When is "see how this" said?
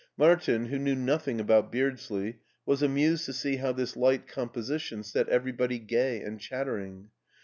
3.33-3.95